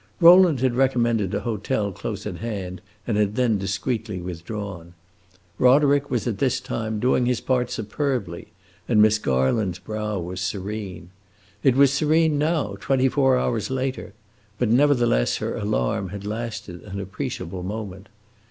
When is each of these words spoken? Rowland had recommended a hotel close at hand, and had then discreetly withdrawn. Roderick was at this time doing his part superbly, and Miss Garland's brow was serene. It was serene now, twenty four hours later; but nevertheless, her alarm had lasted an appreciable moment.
Rowland 0.19 0.61
had 0.61 0.73
recommended 0.73 1.31
a 1.35 1.41
hotel 1.41 1.91
close 1.91 2.25
at 2.25 2.37
hand, 2.37 2.81
and 3.05 3.17
had 3.17 3.35
then 3.35 3.59
discreetly 3.59 4.19
withdrawn. 4.19 4.95
Roderick 5.59 6.09
was 6.09 6.25
at 6.25 6.39
this 6.39 6.59
time 6.59 6.99
doing 6.99 7.27
his 7.27 7.39
part 7.39 7.69
superbly, 7.69 8.47
and 8.89 8.99
Miss 8.99 9.19
Garland's 9.19 9.77
brow 9.77 10.17
was 10.19 10.41
serene. 10.41 11.11
It 11.61 11.75
was 11.75 11.93
serene 11.93 12.39
now, 12.39 12.77
twenty 12.79 13.09
four 13.09 13.37
hours 13.37 13.69
later; 13.69 14.13
but 14.57 14.69
nevertheless, 14.69 15.37
her 15.37 15.55
alarm 15.55 16.09
had 16.09 16.25
lasted 16.25 16.81
an 16.81 16.99
appreciable 16.99 17.61
moment. 17.61 18.09